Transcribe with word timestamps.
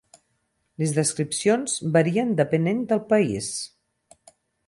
Les 0.83 0.93
descripcions 0.95 1.75
varien 1.97 2.33
depenent 2.41 2.81
del 2.93 3.05
país. 3.13 3.51